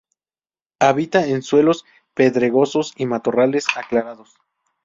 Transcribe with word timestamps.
Habita 0.79 1.27
en 1.27 1.43
suelos 1.43 1.85
pedregosos 2.15 2.91
y 2.97 3.05
matorrales 3.05 3.67
aclarados. 3.75 4.33